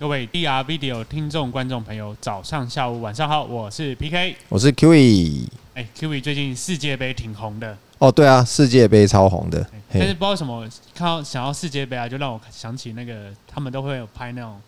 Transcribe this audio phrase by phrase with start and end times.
[0.00, 5.46] 各位 DR Video 听众、观众朋友，早上、下午、晚上好，我是 PK，我是 Kiwi。
[5.74, 9.62] 哎，Kiwi 最近世界杯挺红的哦，对啊，世界杯超红的。
[9.92, 14.58] 但是不知道为什么看到想要世界杯啊，就让我想起那个他们都会有拍那种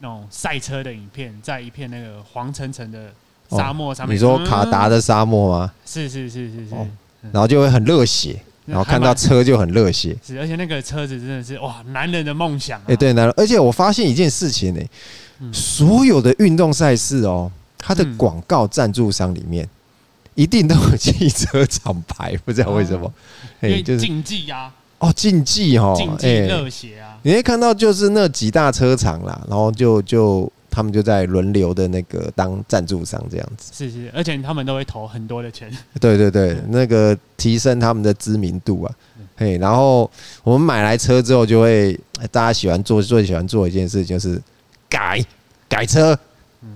[0.00, 3.10] 那种赛车的影片，在一片那个黄澄澄的
[3.48, 4.12] 沙漠上面。
[4.12, 5.72] 哦、你说卡达的沙漠吗？
[5.86, 6.86] 是是是是是、哦，
[7.32, 8.38] 然后就会很热血。
[8.66, 12.84] 然后看到车就很热血，是，而且那个车子真的是哇，男人的梦想、啊。
[12.86, 13.34] 哎，对，男人。
[13.36, 14.90] 而且我发现一件事情呢、欸
[15.40, 19.68] 嗯，所有的运动赛事哦，它的广告赞助商里面
[20.34, 23.12] 一定都有汽车厂牌，不知道为什么。
[23.60, 24.72] 因为竞技呀。
[24.98, 27.18] 哦，竞技哦，竞技热血啊！
[27.22, 30.50] 你会看到就是那几大车厂啦，然后就就。
[30.74, 35.70] 他们就在轮流的那个当赞助商这样子，是是，而且他们都会投很多的钱。
[36.00, 38.92] 对对对，那个提升他们的知名度啊，
[39.36, 40.10] 嘿，然后
[40.42, 41.96] 我们买来车之后，就会
[42.32, 44.42] 大家喜欢做最喜欢做一件事就是
[44.88, 45.24] 改
[45.68, 46.18] 改车。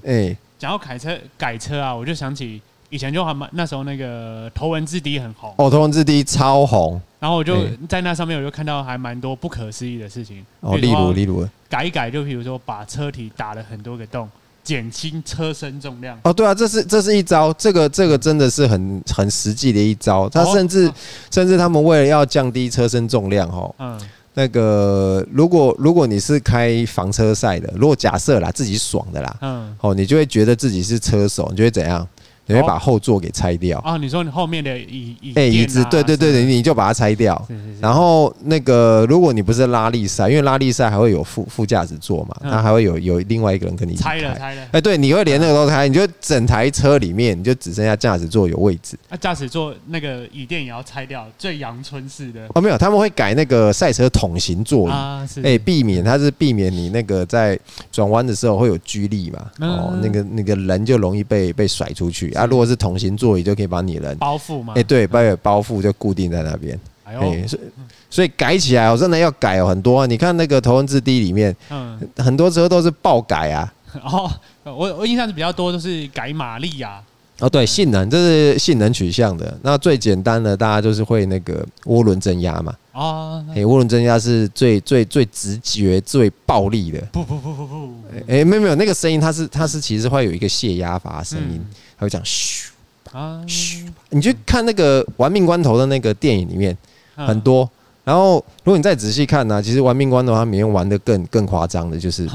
[0.05, 7.01] 哎，讲到改车改车啊，我就想起以前就还蛮那时候那个头文字 D 很红哦，头文字 D 超红。
[7.21, 7.57] 然后我就
[7.89, 10.45] 在那上面，我就看到还蛮多不可思议的事情。
[10.61, 14.29] 哦，例如，例如改一改，就比如说把车体打了很多个洞，
[14.63, 16.17] 减轻车身重量。
[16.23, 20.29] 哦，对啊，这是这是一招，这个这个真的是很很实际的一招。
[20.29, 20.89] 他甚至
[21.31, 24.01] 甚至他们为了要降低车身重量，哦，嗯，
[24.35, 32.07] 那个如果如果你是开房车赛的，如果假设啦自己爽的啦，嗯，哦，你就会觉得自己是车手，你就会怎样？
[32.49, 33.97] 你会把后座给拆掉啊？
[33.99, 37.47] 你说你后面的椅椅哎椅子，对对对对，你就把它拆掉。
[37.79, 44.67] 然后那个，如果你不是拉力赛，因为拉力赛还会有副副驾驶座嘛，那还会有有另外一个人跟你拆了拆了。
[44.73, 48.99] 哎，对，你会连那个都拆，你就整台车里面你就只剩下驾驶座有位置。
[49.11, 57.59] 那驾驶座那个椅垫也要拆掉，最阳春式的哦，没有，他们会改那个赛车桶型座椅啊，哎，避免它是避免你那个在
[57.93, 62.33] 转弯的时候会有拘力嘛，哦，那个那个人就容易被被甩出去。
[62.39, 64.75] 啊，如果是同型座椅，就可以把你人包覆吗。
[64.77, 66.79] 哎，对，把有包覆就固定在那边。
[67.05, 67.63] 哎呦，所以
[68.11, 70.07] 所以改起来，我真的要改哦，很多。
[70.07, 73.73] 你看那个头文字 D 里面，嗯，很多车都是爆改啊。
[74.05, 74.31] 哦，
[74.65, 77.03] 我我印象是比较多就是改马力啊。
[77.41, 79.57] 哦，对，性能这是性能取向的。
[79.63, 82.75] 那最简单的，大家就是会那个涡轮增压嘛。
[82.93, 87.01] 哦，哎，涡轮增压是最最最直觉、最暴力的。
[87.13, 87.91] 不不不不不。
[88.27, 91.65] 哎，没有没有，那个声音它是它是其实会有一个泄压阀声音。
[91.97, 92.71] 它会讲嘘
[93.13, 96.77] 啊嘘，你去看那个《玩命关头》的那个电影里面
[97.15, 97.69] 很多，
[98.05, 102.29] 然后如果你再仔细看呢、啊，其实《玩命关头》它里面玩的更更夸张的，就是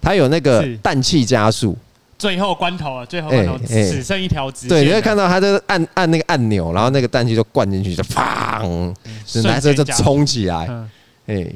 [0.00, 1.76] 它有那个氮气加速，
[2.18, 8.94] 最后关头啊，最后关头只剩一条直线，对，你会看到它就按按那个按钮，然后那个氮气就灌进去，就砰，
[9.44, 10.68] 男生就冲起来，
[11.26, 11.46] 哎。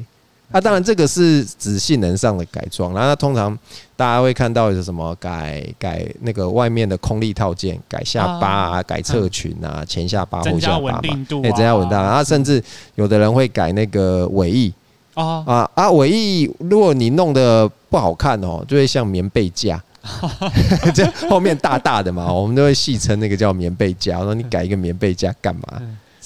[0.53, 2.93] 那、啊、当然，这个是指性能上的改装。
[2.93, 3.57] 然后，通常
[3.95, 11.97] 大家会看到有什么改改那个外面的空力套件，改下巴啊，改侧裙啊，前下巴后下巴嘛，哎，增加稳定。
[11.97, 12.61] 然后，甚至
[12.95, 14.73] 有的人会改那个尾翼
[15.13, 15.89] 啊啊啊！
[15.91, 19.81] 尾翼如果你弄得不好看哦，就会像棉被架，
[20.95, 24.19] 这后面大大的嘛，我们都会戏称那个叫棉被夹。
[24.19, 25.81] 我说你改一个棉被夹干嘛？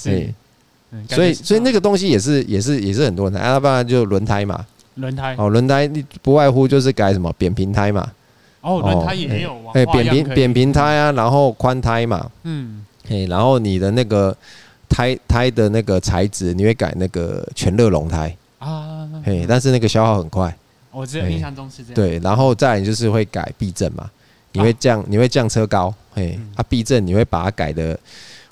[0.06, 0.34] 哎。
[1.10, 4.64] 所以，所以那个东西也是，也是，也是很多人，要不然就轮胎嘛。
[4.94, 8.08] 轮胎哦，轮胎你不外乎就是改什么扁平胎嘛。
[8.62, 9.72] 哦，轮胎也有啊。
[9.74, 12.30] 哎，扁平扁平胎啊，然后宽胎嘛。
[12.44, 12.82] 嗯。
[13.10, 14.34] 哎，然后你的那个
[14.88, 19.06] 胎胎的那个材质，你会改那个全热熔胎啊。
[19.22, 20.56] 嘿，但是那个消耗很快。
[20.96, 21.94] 我只有印象中是这样。
[21.94, 24.10] 对，然后再来就是会改避震嘛，
[24.52, 25.94] 你会降，你会降车高。
[26.14, 27.98] 嘿，啊，避震你会把它改的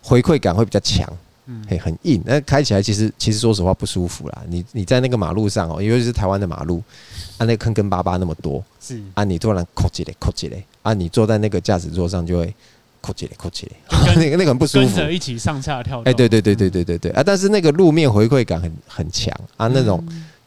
[0.02, 1.10] 回馈感会比较强。
[1.46, 4.42] 嗯，嘿，很硬，那开起来其实其实说实话不舒服啦。
[4.48, 6.82] 你你在那个马路上哦，尤其是台湾的马路，
[7.36, 12.54] 啊，那个坑坑巴巴那么多，是啊，你突然扣起来扣起来，啊，你坐在那个驾驶座上就会
[13.02, 14.86] 扣起来扣起来， 那个那个很不舒服。
[14.86, 16.00] 跟着一起上下跳。
[16.06, 17.22] 哎，对对对对对对对啊！
[17.22, 19.68] 但是那个路面回馈感很很强啊。
[19.68, 20.02] 那种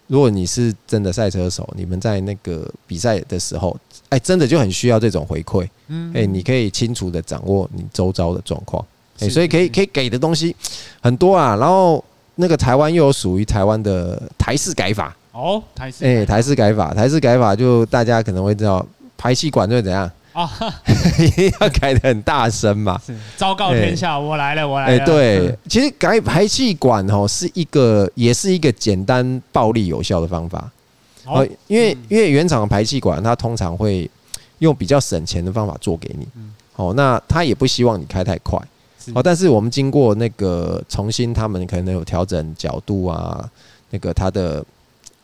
[0.08, 3.78] 如果你是真的赛车手，你们在那个比赛的时候，
[4.10, 5.68] 哎，真的就很需要这种回馈。
[5.88, 8.84] 嗯，哎，你可以清楚的掌握你周遭的状况。
[9.20, 10.56] 欸、所以可以可以给的东西
[11.02, 12.04] 很多啊，然后
[12.36, 18.86] 那个台湾又有属于台湾的台式改法哦，台式哎，台式改法，台式改法就大家可能会知道，
[19.18, 20.50] 排气管会怎样啊，
[21.18, 25.02] 一 定要改的很大声嘛， 是昭告天下，我来了，我来了。
[25.02, 30.70] 哎，对，其实改排气管哦，是一个也是一个简单、暴力、有效的方法。
[31.26, 34.08] 哦，因为因为原厂的排气管，它通常会
[34.60, 36.28] 用比较省钱的方法做给你，
[36.76, 38.60] 哦，那他也不希望你开太快。
[39.16, 43.50] 哦，但是我们经过那个重新，他们可能有调整角度啊，
[43.90, 44.64] 那个它的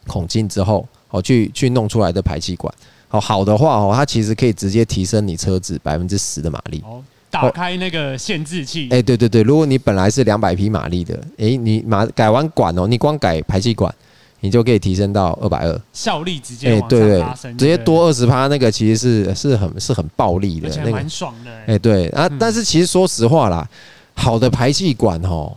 [0.07, 2.73] 孔径之后，哦，去去弄出来的排气管，
[3.13, 6.83] 哦，好的话哦，它其实可以直接提升你车子百分之十的马力。
[6.83, 6.99] 哦，
[7.29, 8.89] 打开那个限制器。
[8.89, 13.93] 哎，对对对，如果你本来是两百匹马力的，哎，你马改完管哦，你光改排气管，
[14.39, 21.51] 你就可以提升到二百二，效率直接往上拉升，直接多二十趴，那个其实是是很是很暴力的，那个蛮爽的。
[21.67, 23.69] 哎，对啊，但是其实说实话啦，
[24.15, 25.55] 好的排气管哦，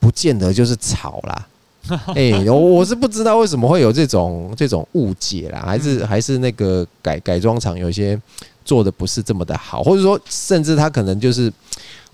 [0.00, 1.46] 不见得就是吵啦。
[2.14, 8.18] 哎、欸，我我是不知道为什么会有这种这种误解啦，还是还是那个改改装厂有些
[8.64, 11.52] 做的不是这么的好，或者说甚至他可能就是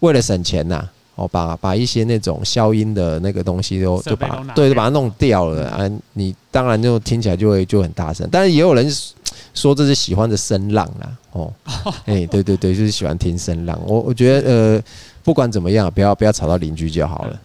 [0.00, 8.92] 为了省钱呐，哦，把把一些那种消音的那个东西都就把对，就把它弄掉了啊，你当然就听起来就会就很大声，但是也有人
[9.54, 11.52] 说这是喜欢的声浪啦，哦，
[12.06, 14.82] 哎、欸，对对对，就是喜欢听声浪，我我觉得呃，
[15.22, 17.40] 不管怎么样，不要不要吵到邻居就好了。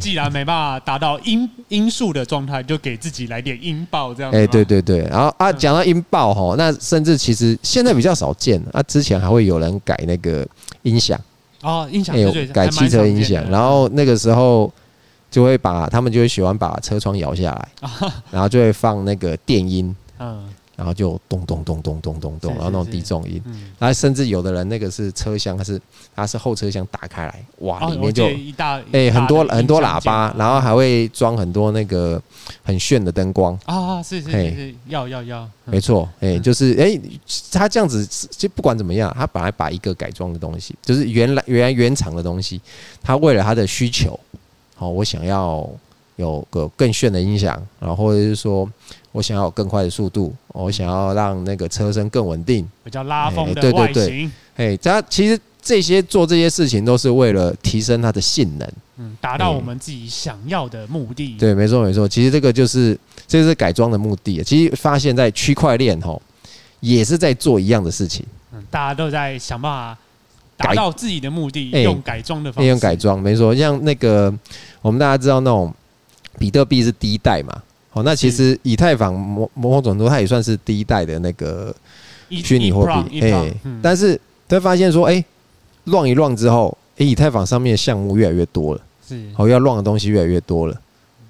[0.00, 4.32] 既然没办法达到音音速的状态，就给自己来点音爆这样。
[4.32, 10.46] 哎，对对对，然后啊，讲到音爆哈，那甚至其实现在比较少见啊，之前还会有人改那个
[10.82, 11.20] 音响。
[11.62, 12.14] 哦，音响
[12.52, 14.72] 改汽车音响，然后那个时候
[15.30, 17.68] 就会把他们就会喜欢把车窗摇下来，
[18.30, 20.44] 然后就会放那个电音，嗯。
[20.80, 23.38] 然后就咚咚咚咚咚咚咚，然后那种低重音，
[23.78, 25.78] 然后甚至有的人那个是车厢，它是
[26.16, 32.18] 它是后车厢打开来，哇，里面就一大哎很多很多喇叭，然后还会装很多那个
[32.62, 33.52] 很炫的灯光。
[33.66, 36.98] 啊，是是是，要要要，没错，哎，就是哎，
[37.52, 42.58] 他这样子就不管怎么样，他本来把一个改装的东西，就是原来原来原厂的东西，
[43.02, 44.18] 他为了他的需求，
[44.76, 45.68] 好，我想要
[46.20, 48.68] 有个更炫的音响，然后或者是说。
[49.12, 54.30] 我想要有更快的速度，我想要让那个车身更稳定，比较拉风的外形。
[54.54, 61.34] 哎，它其实这些做这些事情都是为了提升它的性能，嗯，达到我们自己想要的目的。
[61.40, 62.06] 对，没错没错。
[62.06, 62.96] 其实这个就是
[63.26, 64.40] 这是改装的目的。
[64.44, 66.22] 其实发现，在区块链吼
[66.78, 68.24] 也是在做一样的事情。
[68.52, 69.98] 嗯，大家都在想办法
[70.56, 72.68] 达到自己的目的，用改装的方式。
[72.68, 73.52] 用改装，没错。
[73.56, 74.32] 像那个
[74.82, 75.74] 我们大家知道那种
[76.38, 77.62] 比特币是第一代嘛。
[77.92, 81.74] 哦，那其实以太坊某某种程度，它也算是第一代的那个
[82.28, 84.18] 虚拟货币，哎，但是
[84.48, 85.24] 他发现说，哎
[85.86, 90.80] ，run 一 run 之后，哎，以太坊上面的项目越来越多了，是，哦，要 run 的东西越来越多了，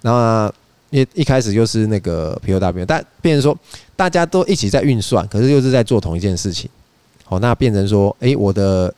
[0.02, 0.52] 那
[0.90, 3.58] 一一开始就是那个 POW，但变成说
[3.96, 6.68] 大家都一起在运算，可是又是在做同一件事情，
[7.24, 8.92] 好，那变成说，哎，我的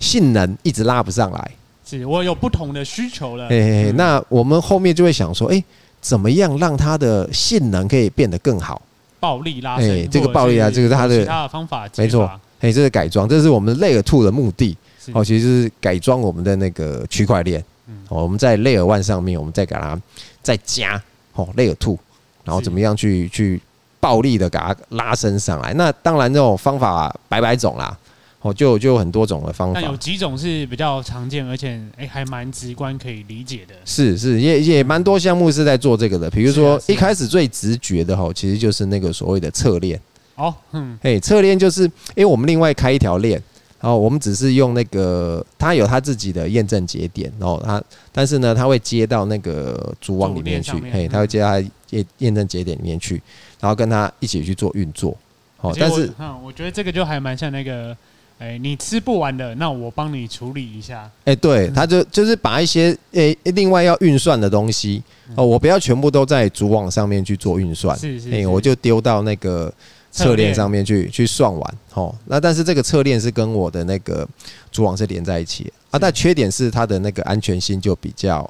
[0.00, 1.50] 性能一直拉不上来，
[1.86, 5.62] 是我有不同的需求了，哎，那我们后面就会想说，哎。
[5.98, 8.80] 怎么样让它的性能可以变得更好？
[9.18, 12.30] 暴力拉升，哎，这个暴力啊，这个是它的其他的方法，没错，
[12.60, 14.76] 哎，这是改装，这是我们 Layer Two 的目的。
[15.12, 17.60] 哦，其实是改装我们的那个区块链。
[18.08, 20.00] 哦，我们在 Layer One 上面，我们再给它
[20.44, 21.98] 再加哦 Layer Two，
[22.44, 23.60] 然后怎么样去去
[23.98, 25.74] 暴力的给它拉伸上来？
[25.74, 27.98] 那当然，这种方法百百种啦。
[28.46, 33.74] 哦，就就有很多种的方法，有几种是比较常见，而且哎，还蛮直观可以理解的。
[33.84, 36.30] 是是，也也蛮多项目是在做这个的。
[36.30, 40.00] 比如说一开始最直觉的哈，其实就是那个所谓的侧链。
[40.36, 41.82] 哦，嗯，哎，侧链就是
[42.14, 43.42] 因为我们另外开一条链，
[43.80, 47.82] 然后我们只是用那个它有它自己的验证节点，然后它
[48.12, 51.58] 但是呢，它会接到那个主网里面去，嘿，它会接到
[51.90, 53.20] 验验证节点里面去，
[53.58, 55.16] 然后跟它一起去做运作。
[55.62, 57.96] 哦，但是嗯，我觉得这个就还蛮像那个。
[58.38, 61.10] 哎、欸，你吃不完的，那我帮你处理一下。
[61.24, 65.02] 哎、欸，对，他就就是把一些哎、欸、另外要运算的东西
[65.34, 69.72] 哦，我不要全部都在主网上面去做运算，是是，是，哎，我就丢到那个
[70.12, 70.54] 侧链。
[70.54, 71.74] 上面去去算完。
[71.94, 74.28] 哦，那但是这个侧链是跟我的那个
[74.70, 78.48] 主网是连在一起啊，但缺点是它的那个安全性就比较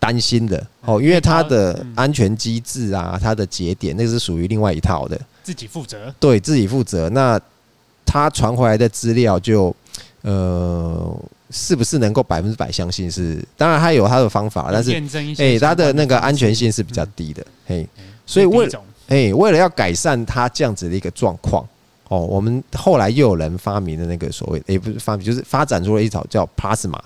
[0.00, 7.08] 担心的哦，因为它的安全机制啊，它的节点那是属于另外一套的，自己负责，对自己负责。
[7.10, 7.40] 那。
[8.12, 9.74] 他传回来的资料就，
[10.20, 13.42] 呃，是不是能够百分之百相信是？
[13.56, 14.92] 当然，他有他的方法，但是，
[15.38, 17.88] 哎，他的那个安全性是比较低的，嘿，
[18.26, 18.68] 所以为，
[19.08, 21.66] 哎，为了要改善他这样子的一个状况，
[22.08, 27.00] 哦，我们后来又有人发明的那个所谓，也不是发明，就是发展出了一种叫 Plasma，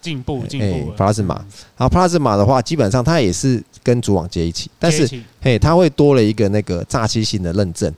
[0.00, 1.38] 进步进步，Plasma，
[1.76, 5.08] 然后 Plasma 的话，基本上它也是跟主网接一起，但是，
[5.40, 7.94] 嘿，它会多了一个那个诈欺性的认证，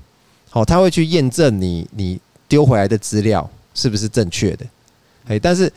[0.51, 2.21] 好，它会去验证你你。
[2.49, 4.67] 丢回来的资料是不是正确的？
[5.27, 5.73] 哎，但是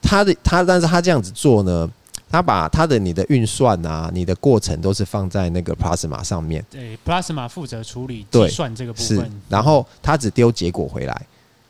[0.00, 1.90] 他的他，但是他这样子做呢，
[2.30, 6.64] 他把他的你的运算啊，你的过程都是放在那个 Plasma 上面。
[6.70, 11.22] 对，Plasma 负责处理计算这个部分，然后他只丢结果回来。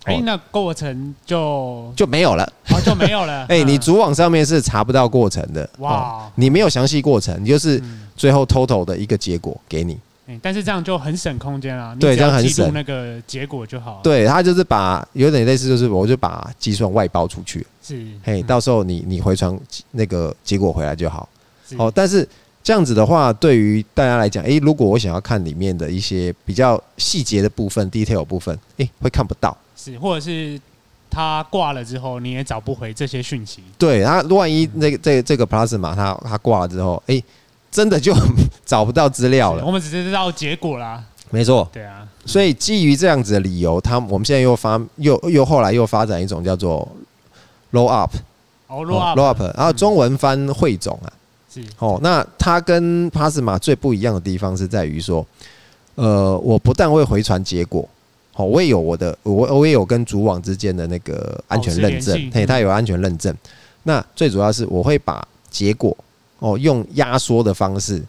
[0.04, 2.52] 哎，那过程就就没有了，
[2.84, 3.44] 就没有了。
[3.50, 5.68] 哎，你主网上面是查不到过程的。
[5.78, 7.82] 哇，你没有详细过程，你就是
[8.16, 9.98] 最后 total 的一个结果给你。
[10.26, 11.94] 嗯，但是这样就很省空间啊。
[11.98, 14.00] 对，这样很省那个结果就好。
[14.02, 17.66] 对，他就是把有点类似，就是我就把计算外包出去。
[17.82, 19.56] 是，嘿，到时候你你回传
[19.92, 21.28] 那个结果回来就好。
[21.76, 22.28] 哦，但是
[22.62, 29.56] 这样子的话，对于大家来讲，诶，如果我想要看里面的一些比较细节的部分，detail 部分，诶，会看不到。
[29.76, 30.60] 是，或者是
[31.08, 33.62] 他挂了之后，你也找不回这些讯息。
[33.78, 37.22] 对，他万一那个这这个 Plasma 他他挂了之后，诶，
[37.76, 38.16] 真的就
[38.64, 39.62] 找不到资料了。
[39.62, 41.04] 我们只是知道结果啦。
[41.28, 41.68] 没错。
[41.70, 42.08] 对啊。
[42.24, 46.88] 所以基于这样子的理由，他我们现在又发又又后来又发展一种叫做
[47.72, 48.10] roll up。
[48.68, 49.42] 哦，roll up。
[49.54, 51.12] 然后中文翻汇总啊。
[51.52, 51.62] 是。
[51.78, 55.26] 哦，那它跟 Plasma 最不一样的地方是在于说，
[55.96, 57.86] 呃，我不但会回传结果。
[58.36, 63.36] 哦，我也有我的，我我也有跟主网之间的那个安全认证，嘿，它有安全认证。
[63.82, 65.94] 那最主要是我会把结果
[66.38, 68.02] 哦用压缩的方式，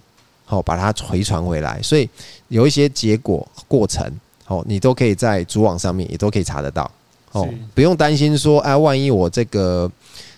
[0.46, 2.10] 好把它回传回来，所以
[2.48, 4.06] 有一些结果过程，
[4.48, 6.90] 哦，你都可以在主网上面也都可以查得到，
[7.32, 9.92] 哦，不用担心说，哎，万一我这个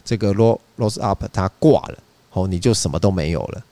[0.03, 1.97] 这个 loss loss up 它挂了，
[2.31, 3.63] 哦，你就什么都没有了，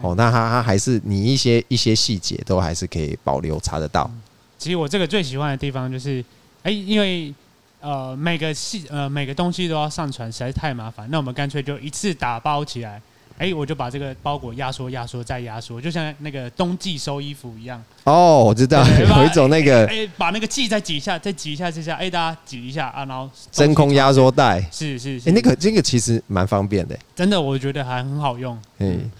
[0.00, 4.10] 哦，那它它还是你一些一些细节都还是可以保留查得到。
[4.58, 6.24] 其实我这个最喜欢的地方就是，
[6.62, 7.32] 哎，因为
[7.80, 11.06] 呃每个细呃每个东西都要上传，实在是太麻烦。
[11.10, 13.00] 那我们干脆就一次打包起来，
[13.38, 17.82] 哎，我就把这个包裹压缩、压缩再压缩，就像那个冬季收衣服一样。
[18.04, 29.10] 哦，我知道，有一种那个，哎，把那个气再挤一下，再挤一下，这下，哎，大家挤一下啊，然后真空压缩袋，是是是，哎，那个这个其实蛮方便的，真的，我觉得还很好用，嗯。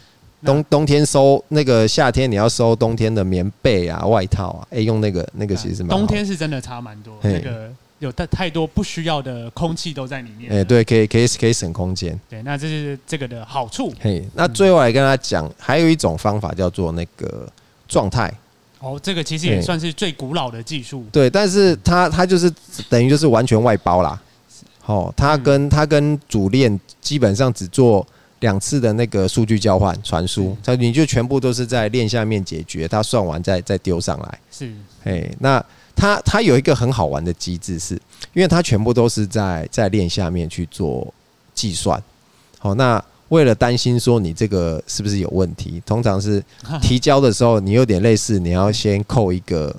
[0.45, 10.53] 冬冬天收那个夏天你要收冬天的棉被啊外套啊，哎、欸、用那个那个其实蛮冬天是真的差蛮多，那个有太太多不需要的空气都在里面。
[10.53, 12.19] 哎、欸、对，可以可以可以省空间。
[12.29, 13.93] 对，那这是这个的好处。
[14.01, 17.51] 嘿，那最后来跟他讲，还有一种方法叫做那个
[17.89, 18.33] 状态。
[18.81, 21.05] 哦，这个其实也算是最古老的技术。
[21.11, 22.53] 对，但是它它就是
[22.89, 24.23] 等于就是完全外包啦。
[24.85, 28.07] 哦，它跟它跟主链基本上只做。
[28.41, 34.39] 两次的那个数据交换传输，它你就全部都是在链下面解决，它算完再再丢上来。
[34.53, 34.71] 是，
[35.05, 35.65] 哎，那
[35.97, 37.95] 它它有一个很好玩的机制，是
[38.35, 41.13] 因为它全部都是在在链下面去做
[41.55, 42.01] 计算。
[42.59, 46.43] 好，那为了担心说你这个是不是有问题，通常是
[46.81, 49.75] 提交的时候，你有点类似，你要先扣一个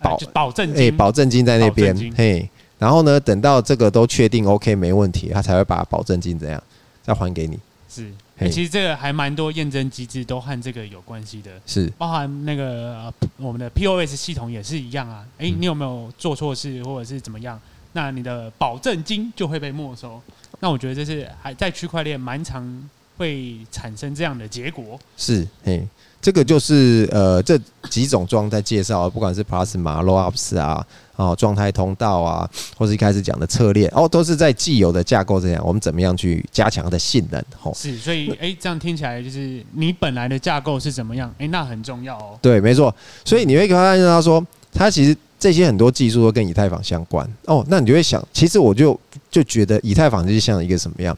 [0.00, 2.48] 保保证金，哎，保证金在那边，嘿，
[2.78, 6.62] 然后呢，等到这个都确定 OK 没问题，他才会把保证金怎样
[7.02, 7.58] 再还给你。
[7.88, 15.24] 是、欸，其实这个还蛮多验证机制都和这个有关系的，是包含那个、呃、我们的 POS 系统也是一样啊。
[15.38, 17.60] 哎、欸，你有没有做错事或者是怎么样？
[17.92, 20.20] 那你的保证金就会被没收。
[20.58, 24.98] 那我觉得这是还在区块链蛮常会产生这样的结果。
[25.16, 25.80] 是，哎，
[26.20, 27.56] 这个就是呃这
[27.88, 30.84] 几种状态介绍，不管是 Plasma、Rollups 啊。
[31.16, 37.40] 哦，状态通道啊，或者一开始讲的策略，哦，都是在既有的架构这样，我们怎么样去加强它的性能？
[37.62, 41.28] 哦，是，所以，哎、欸，这样听起来就是你本来的架构是怎么样？
[41.38, 42.36] 哎、欸，那很重要哦。
[42.42, 42.92] 对，没错。
[43.24, 47.24] 所以你会发现他说，他其实这些很多技术都跟以太坊相关。
[47.44, 48.98] 哦，那你就会想，其实我就
[49.30, 51.16] 就觉得以太坊就是像一个什么样？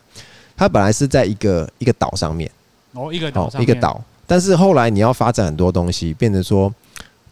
[0.56, 2.50] 它本来是在一个一个岛上面，
[2.92, 6.70] 哦，一个岛一个岛，但是后来你要发展很多东西，变成说。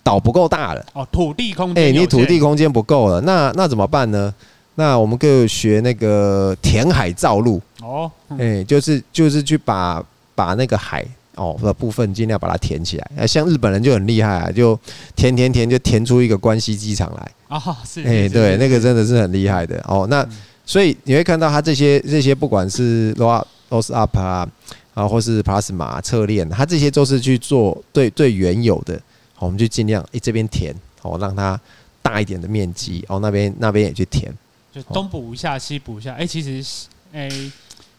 [0.04, 4.32] 岛不够大了哦，土地空间，哎，你土地空间不够了，那那怎么办呢？
[4.76, 11.06] 那我们就学那个填海造陆哦，哎，就是就是去把把那个海
[11.36, 13.10] 哦的部分尽量把它填起来。
[13.16, 14.78] 哎像日本人就很厉害啊，就
[15.16, 20.06] 填填填就填出一个关西机场来啊，是，哎，对，那个真的是很厉害的哦。
[20.10, 20.26] 那
[20.66, 24.46] 所以你会看到它这些这些不管是 loss up 啊
[24.92, 29.00] 啊，或是 Plasma 侧链，它这些都是去做对对原有的。
[29.44, 31.60] 我们就尽量诶，这边填哦，让它
[32.02, 34.32] 大一点的面积哦，那边那边也去填，
[34.72, 36.14] 就东补一下，西补一下。
[36.14, 37.30] 哎，其实诶，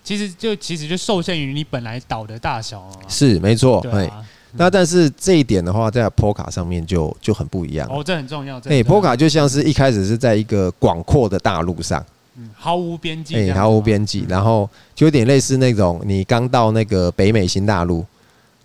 [0.03, 2.91] 其实就其实就受限于你本来岛的大小啊。
[3.07, 4.09] 是没错，对。
[4.57, 7.87] 那但是这一点的话，在波卡上面就就很不一样。
[7.91, 8.57] 哦，这很重要。
[8.65, 12.03] 哎，波卡就像是一开始是在一个广阔的大陆上，
[12.37, 18.05] 嗯，毫无边际，哎，毫无边际，然后就有点类似那种你刚到那个北美新大陆。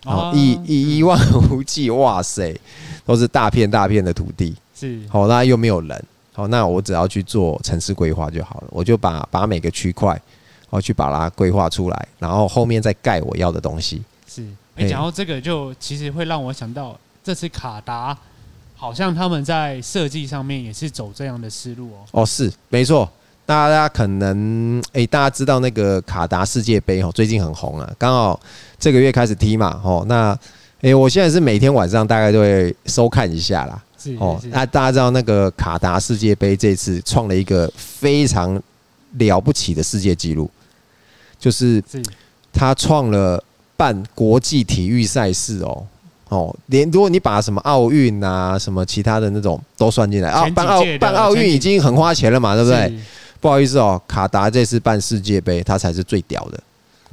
[0.05, 1.17] 哦，一一一望
[1.49, 2.59] 无际，哇塞，
[3.05, 10.19] 都是大片大片的土地，是好，那又没有人，好，那我只要去做城市规划就好了，我就把把每个区块，
[10.71, 14.01] 我去把它规划出来，然后后面再盖我要的东西。
[14.27, 14.43] 是，
[14.75, 18.17] 哎，讲到这个，就其实会让我想到，这次卡达
[18.75, 21.97] 好像他们在设计上面也是走这样的思路哦。
[22.11, 23.07] 哦，是，没错。
[23.43, 27.91] 大家可能哎、欸，大家知道那个卡达世界杯哦，最近很红啊。
[27.97, 28.39] 刚好
[28.81, 30.37] 这个月开始踢嘛，哦，那
[30.81, 33.81] 哎，我现在是每天晚上大概都会收看一下啦。
[34.17, 38.59] 哦，那大家知道那个卡达世界杯这次创了一个非常
[39.19, 40.49] 了不起的世界纪录，
[41.37, 41.83] 就是
[42.51, 43.41] 他创了
[43.77, 45.85] 办国际体育赛事哦
[46.29, 52.99] 哦，连如果你把什么奥运啊什么其他的那种都算进来啊，办奥办奥运已经很花钱了嘛，对不对？
[53.39, 56.59] 不好意思哦，卡达这次办世界杯，他才是最屌的。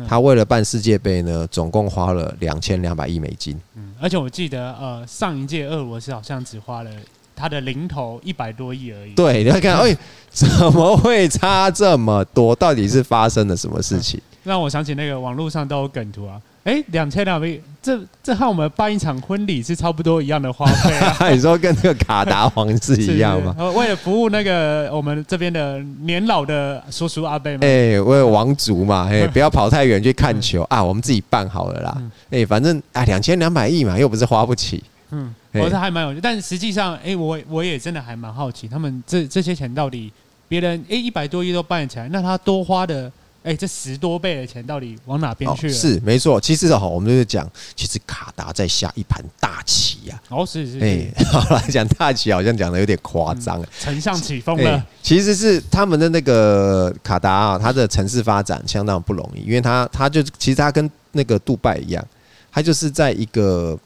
[0.07, 3.59] 他为了办世界杯呢，总共花了两千两百亿美金。
[3.75, 6.91] 嗯，而且我记得，呃，上一届俄罗斯好像只花了
[7.35, 9.15] 他的零头一百多亿而已。
[9.15, 9.97] 对，你看， 哎，
[10.31, 12.55] 怎么会差这么多？
[12.55, 14.21] 到底是发生了什么事情？
[14.45, 16.41] 让我想起那个网络上都有梗图啊。
[16.69, 21.31] 哎，两千两百亿，这这和我们办一场婚礼是差不多一样的花费啊。
[21.33, 23.55] 你说跟那个卡达皇室一样吗？
[23.59, 27.61] 呃，为了服务那个我们这边的年老的叔叔阿伯们。
[27.63, 32.03] 哎，为了王族嘛，哎，不要跑太远去看球啊，我们自己办好了啦。
[32.31, 34.85] 哎，反正啊，两千两百亿嘛，又不是花不起。
[35.11, 40.13] 嗯，我是还蛮有趣，但实际上，哎，我我也真的还蛮好奇，他们这这些钱到底
[40.47, 43.11] 别人哎一百多亿都办起来，那他多花的。
[43.45, 45.73] 哎、欸，这十多倍的钱到底往哪边去了？
[45.73, 50.37] 哦、是没错，其实哈，我们就是讲，其实卡达在下一盘大棋呀、啊。
[50.39, 50.79] 哦，是是，是。
[50.81, 53.65] 哎、 欸，好来讲大棋，好像讲的有点夸张。
[53.81, 54.85] 丞、嗯、相起风了、欸。
[55.03, 62.05] 其实是他们的那个卡达啊，它的城市发展相当不容易，因为它它就其实它跟那个杜拜一样，
[62.51, 63.79] 它就是在一个，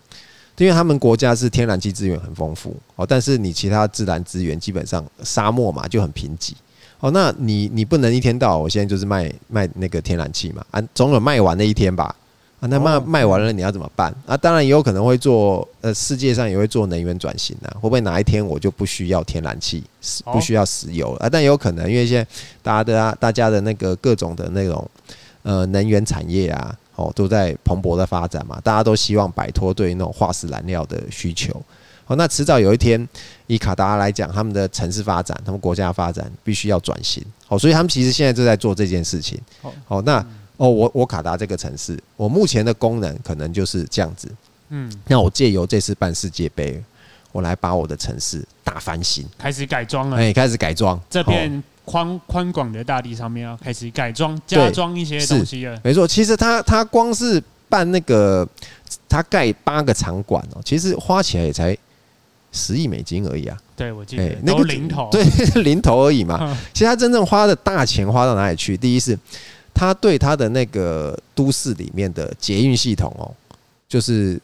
[0.56, 6.52] 因为他们国家是天然气资源很丰富哦，但是你其他自然资源基本上沙漠嘛就很贫瘠。
[7.02, 12.14] 哦，那你你不能一天到晚，我现在就是卖卖那个天然气嘛，啊，总有卖完的一天吧，
[12.60, 14.14] 啊，那卖卖完了你要怎么办？
[14.24, 19.82] 啊，当然也有可能会做，呃，世界上也会做能源转型啊，会不会哪一天我就不需要天然气，
[20.26, 21.28] 不需要石油啊？
[21.28, 22.30] 但也有可能，因为现在
[22.62, 24.88] 大家的大家的那个各种的那种
[25.42, 31.60] 呃能源产业啊，哦，都在蓬勃的发展嘛，大家都希望摆脱对那种化石燃料的需求。
[32.12, 33.08] 哦，那迟早有一天，
[33.46, 37.24] 以卡达来讲，他们的城市发展，他们国家发展必须要转型。
[37.48, 39.40] 哦，所以他们其实现在就在做这件事情。
[39.88, 40.18] 哦，那
[40.58, 44.30] 哦，我我卡达这个城市，我目前的功能可能就是这样子。
[44.68, 46.82] 嗯，那我借由这次办世界杯，
[47.32, 50.16] 我来把我的城市大翻新，开始改装了。
[50.18, 55.80] 哎，开始改装这片宽宽广的大地上面，要开始改装、加装一些东西了。
[55.82, 58.46] 没错，其实他他光是办那个，
[59.08, 61.76] 他盖八个场馆哦，其实花起来也才。
[62.52, 63.58] 十亿美金而已啊！
[63.74, 65.24] 对，我记得那个零头，对，
[65.64, 66.56] 零头而已嘛。
[66.74, 68.76] 其实他真正花的大钱花到哪里去？
[68.76, 69.18] 第一是，
[69.72, 73.32] 他对他的那个都市里面的捷运系统哦，
[73.88, 74.38] 就是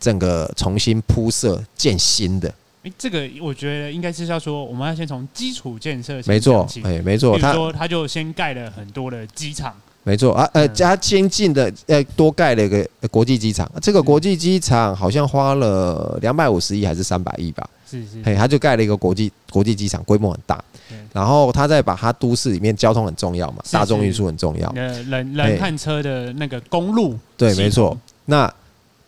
[0.00, 2.52] 整个重新铺设建新的。
[2.82, 6.20] 诶，这个我觉得应该是要说，我们要先从基础建设。
[6.26, 7.38] 没错，哎，没错。
[7.38, 9.74] 他说，他就先盖了很多的机场。
[10.04, 13.68] 没错啊，呃，加先进的，呃，多盖了一个国际机场。
[13.80, 17.66] 这个国际机场好像花了两百五十亿还是三百亿吧？
[17.90, 20.62] 是是，嘿，他就盖了一个国际国际机场，规模很大。
[21.12, 24.68] 然后他再把他都市里面交通很重要嘛，大众运输很重要。
[24.76, 27.18] 呃，冷冷探车的那个公路。
[27.36, 27.98] 对，没错。
[28.26, 28.52] 那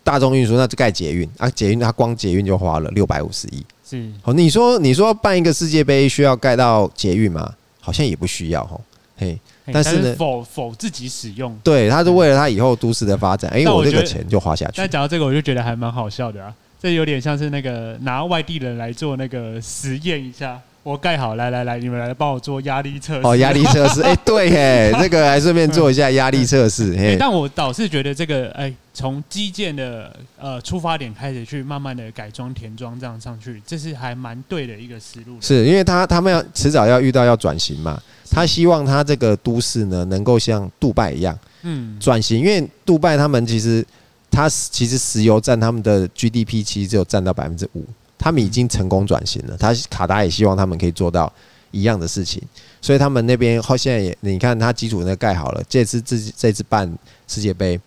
[0.03, 3.63] 大众运输那就盖捷运啊，捷运他光捷运就花了六百五十亿。
[3.87, 4.09] 是。
[4.23, 7.53] 哦，你说你说办一个世界杯需要盖到捷运吗？
[7.79, 8.79] 好像也不需要哈。
[9.17, 9.39] 嘿。
[9.73, 14.73] 但是呢，否否自己使用，对，他是为了他以后都市的发展，哎，我这个钱就花下去。
[14.77, 20.59] 但讲到这个，我就觉得还蛮好笑的啊，这有点像是那个拿外地人来做那个实验一下。
[20.83, 23.27] 我盖好，来来来，你们来帮我做压力测试。
[23.27, 26.95] 哦，压力测试，哎，对， 嘿，这个还顺便做一下压力测试。
[26.95, 35.35] 嘿，但我倒是觉得这个，哎，从基建的呃出发点开始去慢慢的改装填装这样上去，这是还蛮对的一个思路。
[35.41, 38.01] 是因为他他们要迟早要遇到要转型嘛。
[38.29, 42.39] 他希望他这个都市呢，能够像杜拜一样，嗯，转型。
[42.39, 43.85] 因为杜拜他们其实，
[44.29, 47.83] 他其实石油占他们的 GDP 其实只有占到百分之五，
[48.17, 49.57] 他们已经成功转型了。
[49.57, 51.31] 他卡达也希望他们可以做到
[51.71, 52.41] 一样的事情，
[52.81, 56.91] 所以他们那边后现在也，你看他基础那盖好了，这次自己这次办
[57.27, 57.79] 世界杯，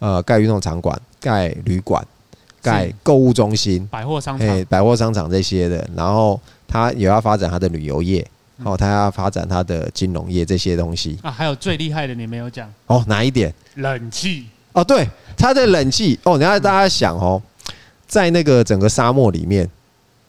[0.00, 2.04] 呃，盖运动场馆、盖旅馆、
[2.60, 8.26] 盖购物中心、百货商场、百货商场这些的，然后他也要发展他的旅游业。
[8.62, 13.52] 哦，他要发展他的金融业这些东西啊，还有最厉害的你没有讲哦，哪一点？
[13.74, 17.42] 冷气哦，对，他的冷气哦，你要大家想哦，
[18.06, 19.68] 在那个整个沙漠里面，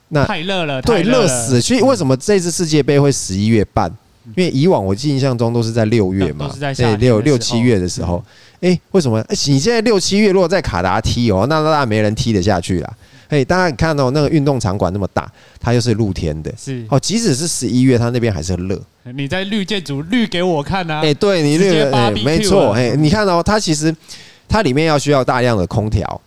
[0.07, 1.61] 那太热了，对，热死。
[1.61, 3.91] 所以为什么这次世界杯会十一月办？
[4.35, 8.23] 因为以往我记印象中都是在六月嘛，对，六六七月的时候。
[8.61, 9.23] 哎，为什么？
[9.29, 12.93] 你现在六七月如果在卡达踢哦，那那那没人踢得下去了。
[13.27, 16.99] 嘿，大家看到那个运动场馆那么大，它又是露天的，是哦。
[16.99, 18.79] 即使是十一月，它那边还是热。
[19.15, 21.01] 你在绿建筑绿给我看啊！
[21.01, 23.93] 哎，对你绿，哎，没错，哎，你看哦，它其实
[24.47, 26.21] 它里面要需要大量的空调，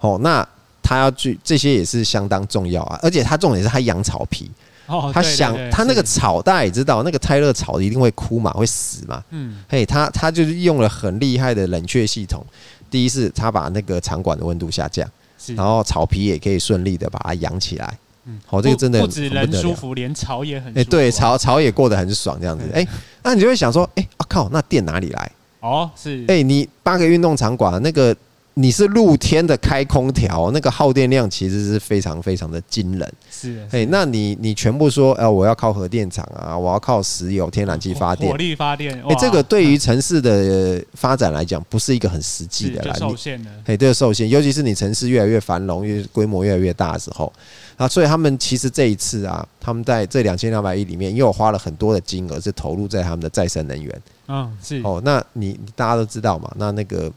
[0.00, 0.46] 哦，那
[0.82, 4.50] 它要去这些也是相当重要啊，而且它重点是它养草皮。
[4.90, 9.22] 哦，他想他那个草，大家也知道，那个泰勒草一定会枯嘛，会死嘛。
[9.30, 12.44] 嗯，嘿，他他就是用了很厉害的冷却系统。
[12.90, 15.08] 第一是他把那个场馆的温度下降，
[15.54, 17.98] 然后草皮也可以顺利的把它养起来。
[18.26, 20.76] 嗯，好，这个真的不止人舒服，连草也很。
[20.76, 22.64] 哎，对，草草也过得很爽，这样子。
[22.74, 22.84] 哎，
[23.22, 25.30] 那你就会想说，哎，我靠，那电哪里来？
[25.60, 26.24] 哦，是。
[26.26, 28.14] 哎，你八个运动场馆那个。
[28.54, 33.12] 你是露天的开空调，那个耗电量其实是非常非常的惊人。
[33.30, 43.50] 是，哎，那你你全部说，呃，我要靠核电厂啊，我要靠石油、天然气发电，火力发电，哎，这个对于城市的发展来讲，不是一个很实际的来，受限的。
[43.64, 47.32] 哎，这个受限，尤其是你城市越来越繁荣，越规模越来越大的时候，
[47.76, 54.02] 啊，所以他们其实这一次啊，他们在这两千两百亿里面，又花了很多的金额是投入在他们的再生能源。
[54.30, 54.80] 嗯，是。
[54.84, 57.12] 哦，那你大家都知道嘛，那那个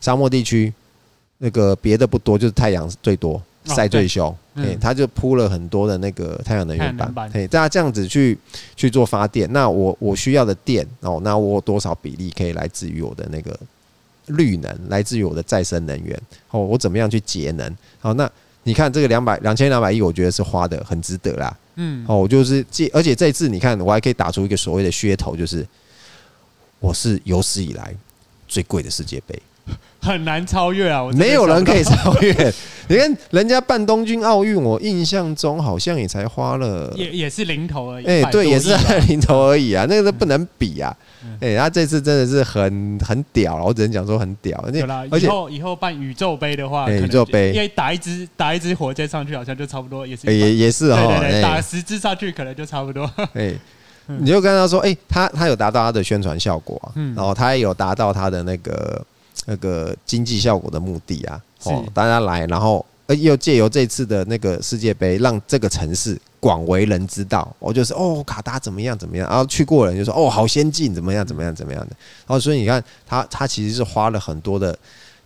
[0.00, 0.72] 沙漠地区。
[1.40, 8.36] 那个别的不多，就是太阳最多，晒最凶，哎，他就铺了很多的那个太阳能源板，嘿，大家这样子去
[8.74, 13.56] 去做发电，那我我需要的电哦，那我多少比例可以来自于我的那个
[14.26, 17.72] 绿能，来自于我的再生能源哦，我怎么样去节能？
[18.00, 18.28] 好，那
[18.64, 25.64] 你看这个两百两千两百亿，我觉得是花的很值得啦，嗯，哦，我就是借，而且这一次你看，我还可以打出一个所谓的噱头，就是
[26.80, 27.94] 我是有史以来
[28.46, 29.40] 最贵的世界杯。
[30.00, 31.04] 很难超越啊！
[31.12, 32.32] 没有人可以超越。
[32.88, 38.06] 你看人家办东京奥运，我印象中好像也才花了，也也是零头而已。
[38.06, 38.74] 哎，对，也是
[39.08, 40.96] 零头而已啊，那个都不能比啊。
[41.40, 44.58] 哎，他这次真的是很很屌，我只能讲说很屌。
[44.64, 51.40] 而且以后以后办宇宙杯的话，宇宙杯因为打一支打一支火箭上去，好像就差不多，也是也也是哦。
[51.42, 53.04] 打十支上去可能就差不多。
[53.34, 53.52] 哎，
[54.18, 59.04] 你就跟他说，哎，他他有达到他的宣传效果啊，然后他也有达到他的那个。
[59.46, 67.50] 那个经济效果的目的啊，哦，大家来，然后呃，又借由这次的那个世界杯，让这个城市广为人知道。
[67.58, 71.96] 我就是哦，卡达怎么样怎么样，然后去过的人就说哦，好先进，怎么样怎么样怎么样的。
[72.26, 74.76] 然后所以你看，他他其实是花了很多的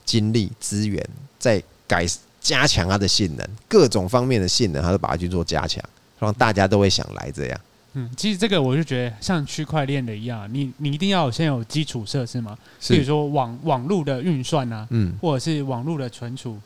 [0.04, 1.04] 精力资源
[1.40, 2.06] 在改
[2.40, 5.82] 加强它的性能，各种方面的性能，他都把它去做加强，
[6.20, 7.60] 让大家都会想来这样。
[7.94, 12.56] 嗯，其实这个我就觉得像区块链的一样，你你一定要先有基础设施嘛，
[12.88, 16.58] 比如说网网络的运算啊，嗯，或者是网络的存储，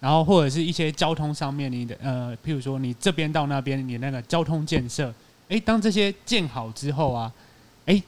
[0.00, 5.12] 然后或者是一些交通上面你的呃，譬如说你这边到那边你那个交通建设，
[5.48, 7.30] 诶，当这些建好之后啊，
[7.84, 8.02] 诶，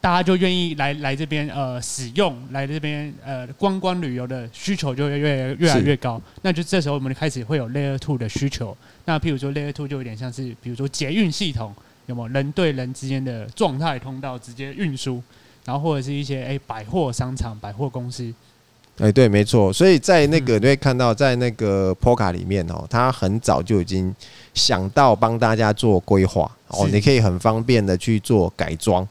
[0.00, 11.72] 大家就愿意来来这边呃使用，来这边呃观光旅游的需求就会越越来越高，那就这时候我们开始会有 Layer Two 的需求，那譬如说 Layer Two 就有点像是比如说捷运系统。
[12.08, 15.22] 有没有人对人之间的状态通道直接运输，
[15.64, 18.32] 然后或者是一些诶百货商场、百货公司？
[18.98, 19.70] 哎，对，没错。
[19.70, 24.12] 所以在那个你会看到，在那个 Polka 里面哦，他很早就已经
[24.54, 29.06] 想到帮大家做规划哦，你可以很方便的去做改装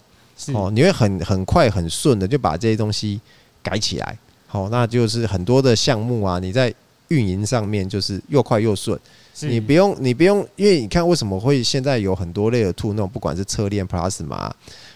[0.53, 3.21] 哦，你会很很快很顺的就把这些东西
[3.61, 4.17] 改起来。
[4.47, 6.73] 好，那就是很多的项目啊，你在
[7.09, 8.99] 运营上面就是又快又顺。
[9.41, 14.49] 你不用，你不用，因为你看为什么会现在有很多 Layer 2那种，不管是侧链 Plasma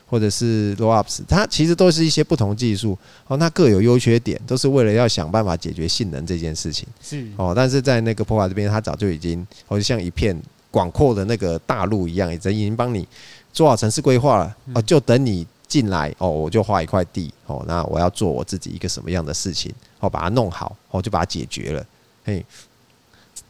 [0.08, 6.88] 或者是 Rollups，它其实都是一些不同技术哦，那各有优缺点，都是为了要想办法解决性能这件事情。
[7.02, 10.36] 是哦，但是在那个 Polka 这边，它早就已经好像一片
[10.72, 13.08] 广阔的那个大陆一样，已经已经帮你
[13.54, 21.86] 做好城市规划了哦，就等你进来哦，我就画一块地哦，那我要做我自己一个什么样的事情哦，把它弄好哦，就把它解决了，
[22.26, 22.44] 嘿。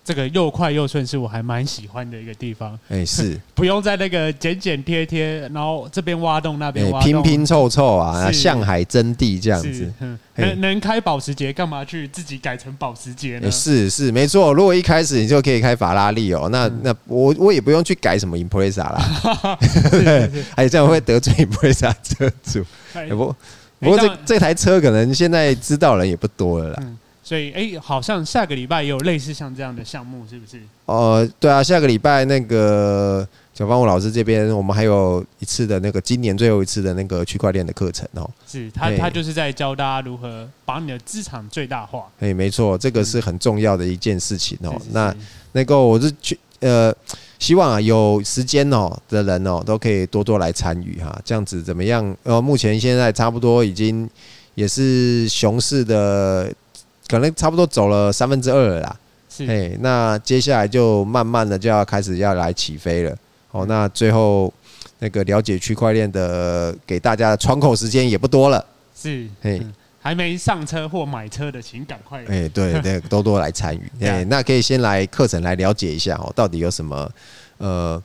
[0.04, 2.78] 这个又快又顺是我还蛮喜欢的一个地方。
[2.90, 9.92] 哎， 是不用在那个剪剪贴贴，然后这边挖洞那边挖洞，拼拼凑凑啊，向海征地这样子。
[10.36, 13.52] 能能开保时捷，干嘛去自己改成保时捷呢？
[13.52, 14.52] 是是没错。
[14.54, 19.58] 如果一开始你就可以开法拉利哦，那那我我也不用去改什么 Impreza 啦。
[20.56, 22.66] 哎，这样会得罪 Impreza 车主。
[23.10, 23.36] 不
[23.80, 26.84] 不过这这台车可能现在知道人也不多了啦。
[27.32, 30.62] 所以，哎，好像下个礼拜也有类似像这样的项目，是不是？
[30.86, 38.30] 呃，对啊，下个礼拜那个小方武老师这边，我们还有一次的那个今年最后一次的那个区块链的课程哦。
[38.46, 42.06] 是他，他就是在教大家如何把你的资产最大化。
[42.20, 44.76] 哎，没错，这个是很重要的一件事情哦。
[44.92, 45.16] 那
[45.54, 46.94] 那个我是去呃，
[47.40, 52.14] 希望啊有时间哦的人哦都可以多多来参与哈，这样子怎么样？
[52.24, 54.10] 呃，目前现在差不多已经
[54.56, 56.54] 也是熊市的。
[57.12, 58.96] 可能差不多走了三分之二了啦，
[59.30, 63.14] 是，哎，那接下来就慢慢的就要开始要来起飞了，
[63.52, 64.52] 哦，那最后
[65.00, 69.62] 那个了解区块链的给大家的窗口时间也不多了，是，嘿，
[70.00, 72.24] 还没上车或买车的，请赶快。
[72.30, 73.92] 哎，对 对，多多来参与。
[74.00, 77.12] 哎，那可以先来课程来了解一下哦，到底有什么
[77.58, 78.02] 呃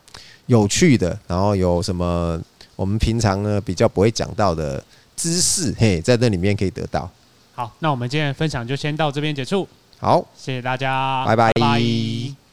[0.47, 2.41] 有趣的，然后有什么
[2.75, 4.83] 我们平常呢比较不会讲到的
[5.15, 7.09] 知识，嘿，在这里面可以得到。
[7.57, 9.67] 好，那我们今天的分享就先到这边结束。
[9.99, 11.51] 好，谢谢大家，拜拜。
[11.55, 12.46] 拜拜。